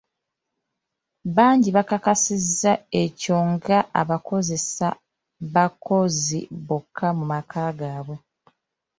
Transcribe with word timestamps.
Bangi 1.35 1.69
bakakasizza 1.77 2.71
ekyo 3.03 3.37
nga 3.51 3.79
bakozesa 4.09 4.87
bakozi 5.53 6.39
bokka 6.67 7.07
mu 7.17 7.23
maka 7.31 7.63
gaabwe. 7.79 8.17